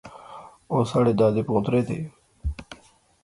او 0.71 0.77
ساڑھے 0.91 1.13
دادیں 1.19 1.45
پوترے 1.47 1.81
دے 1.87 1.99